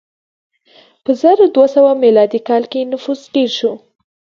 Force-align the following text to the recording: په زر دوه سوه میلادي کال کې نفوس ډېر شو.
په 1.03 1.11
زر 1.21 1.37
دوه 1.55 1.67
سوه 1.75 1.91
میلادي 2.03 2.39
کال 2.47 2.63
کې 2.71 2.89
نفوس 2.91 3.19
ډېر 3.35 3.49
شو. 3.57 3.71